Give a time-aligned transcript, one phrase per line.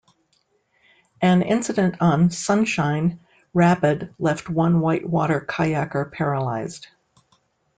[1.21, 3.19] An incident on "Sunshine"
[3.53, 6.87] rapid left one whitewater kayaker paralyzed.